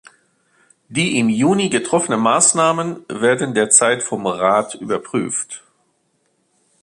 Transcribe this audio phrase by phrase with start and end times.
[0.87, 5.63] Die im Juni getroffenen Maßnahmen werden derzeit vom Rat überprüft.